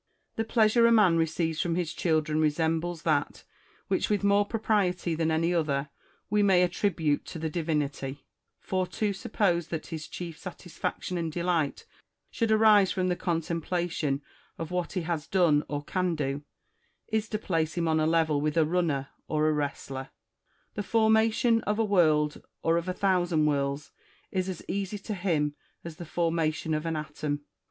The 0.35 0.43
plea 0.43 0.67
sure 0.67 0.87
a 0.87 0.91
man 0.91 1.17
receives 1.17 1.61
from 1.61 1.75
his 1.75 1.93
children 1.93 2.41
resembles 2.41 3.03
that 3.03 3.43
which, 3.87 4.09
with 4.09 4.23
more 4.23 4.47
propriety 4.47 5.13
than 5.13 5.29
any 5.29 5.53
other, 5.53 5.91
we 6.27 6.41
may 6.41 6.63
attribute 6.63 7.23
to 7.25 7.37
the 7.37 7.51
Divinity: 7.51 8.25
for 8.59 8.87
to 8.87 9.13
suppose 9.13 9.67
that 9.67 9.85
his 9.93 10.07
chief 10.07 10.39
satisfaction 10.39 11.19
and 11.19 11.31
ielight 11.31 11.83
should 12.31 12.51
arise 12.51 12.91
from 12.91 13.09
the 13.09 13.15
contemplation 13.15 14.23
of 14.57 14.71
what 14.71 14.93
he 14.93 15.01
has 15.01 15.27
done 15.27 15.63
or 15.67 15.83
can 15.83 16.15
do, 16.15 16.41
is 17.07 17.29
to 17.29 17.37
place 17.37 17.75
him 17.75 17.87
on 17.87 17.99
a 17.99 18.07
level 18.07 18.41
with 18.41 18.57
a 18.57 18.65
runner 18.65 19.09
or 19.27 19.47
a 19.47 19.53
wrestler. 19.53 20.09
The 20.73 20.81
formation 20.81 21.61
of 21.65 21.77
a 21.77 21.85
world, 21.85 22.41
or 22.63 22.77
of 22.77 22.87
a 22.89 22.93
thousand 22.93 23.45
worlds, 23.45 23.91
is 24.31 24.49
as 24.49 24.63
easy 24.67 24.97
to 24.97 25.13
him 25.13 25.53
as 25.83 25.97
the 25.97 26.05
for 26.07 26.31
mation 26.31 26.75
of 26.75 26.87
an 26.87 26.95
atom. 26.95 27.45